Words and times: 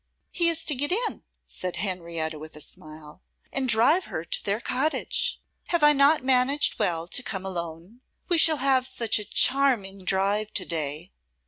'He 0.31 0.49
is 0.49 0.65
to 0.65 0.73
get 0.73 0.91
in,' 0.91 1.25
said 1.45 1.75
Henrietta 1.75 2.39
with 2.39 2.55
a 2.55 2.59
smile, 2.61 3.21
and 3.53 3.69
drive 3.69 4.05
her 4.05 4.25
to 4.25 4.43
their 4.43 4.59
cottage. 4.59 5.39
Have 5.65 5.83
I 5.83 5.93
not 5.93 6.23
managed 6.23 6.79
well 6.79 7.07
to 7.09 7.21
come 7.21 7.45
alone? 7.45 8.01
We 8.27 8.39
shall 8.39 8.57
have 8.57 8.87
such 8.87 9.19
a 9.19 9.23
charming 9.23 10.03
drive 10.03 10.55
to 10.55 10.65
day. 10.65 11.11